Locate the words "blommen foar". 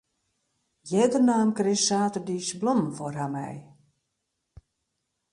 2.61-3.15